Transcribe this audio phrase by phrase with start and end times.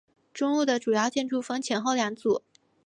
[0.33, 2.41] 中路的主要建筑分前后两组。